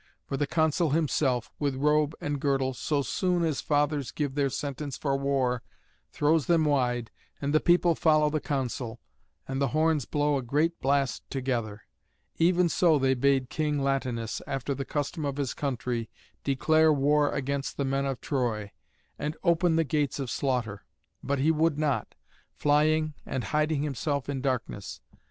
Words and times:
For 0.25 0.35
the 0.35 0.47
Consul 0.47 0.89
himself, 0.89 1.51
with 1.59 1.75
robe 1.75 2.15
and 2.19 2.41
girdle, 2.41 2.73
so 2.73 3.03
soon 3.03 3.43
as 3.43 3.61
the 3.61 3.67
fathers 3.67 4.09
give 4.09 4.33
their 4.33 4.49
sentence 4.49 4.97
for 4.97 5.15
war, 5.15 5.61
throws 6.09 6.47
them 6.47 6.65
wide, 6.65 7.11
and 7.39 7.53
the 7.53 7.59
people 7.59 7.93
follow 7.93 8.31
the 8.31 8.39
Consul, 8.41 8.99
and 9.47 9.61
the 9.61 9.67
horns 9.77 10.05
blow 10.05 10.37
a 10.39 10.41
great 10.41 10.81
blast 10.81 11.21
together. 11.29 11.83
Even 12.37 12.67
so 12.67 12.97
they 12.97 13.13
bade 13.13 13.51
King 13.51 13.77
Latinus, 13.79 14.41
after 14.47 14.73
the 14.73 14.85
custom 14.85 15.23
of 15.23 15.37
his 15.37 15.53
country, 15.53 16.09
declare 16.43 16.91
war 16.91 17.29
against 17.29 17.77
the 17.77 17.85
men 17.85 18.07
of 18.07 18.19
Troy, 18.21 18.71
and 19.19 19.37
open 19.43 19.75
the 19.75 19.83
gates 19.83 20.17
of 20.17 20.31
slaughter; 20.31 20.83
but 21.21 21.37
he 21.37 21.51
would 21.51 21.77
not, 21.77 22.15
flying 22.55 23.13
and 23.23 23.43
hiding 23.43 23.83
himself 23.83 24.27
in 24.27 24.41
darkness. 24.41 24.99